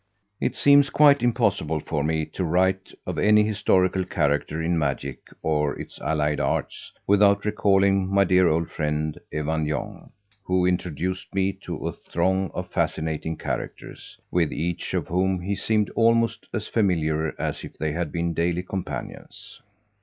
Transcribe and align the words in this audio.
It 0.39 0.55
seems 0.55 0.89
quite 0.89 1.21
impossible 1.21 1.79
for 1.79 2.03
me 2.03 2.25
to 2.33 2.43
write 2.43 2.91
of 3.05 3.19
any 3.19 3.43
historical 3.43 4.03
character 4.03 4.59
in 4.59 4.79
Magic 4.79 5.19
or 5.43 5.79
its 5.79 6.01
allied 6.01 6.39
arts 6.39 6.91
without 7.05 7.45
recalling 7.45 8.07
my 8.11 8.23
dear 8.23 8.47
old 8.47 8.71
friend 8.71 9.15
Evanion, 9.31 10.09
who 10.43 10.65
introduced 10.65 11.35
me 11.35 11.53
to 11.65 11.85
a 11.85 11.93
throng 11.93 12.49
of 12.55 12.71
fascinating 12.71 13.37
characters, 13.37 14.17
with 14.31 14.51
each 14.51 14.95
of 14.95 15.07
whom 15.07 15.39
he 15.39 15.53
seemed 15.53 15.91
almost 15.91 16.47
as 16.51 16.67
familiar 16.67 17.39
as 17.39 17.63
if 17.63 17.77
they 17.77 17.91
had 17.91 18.11
been 18.11 18.33
daily 18.33 18.63
companions. 18.63 19.61